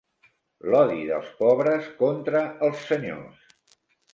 [0.69, 3.57] L'odi dels pobres contra els senyors.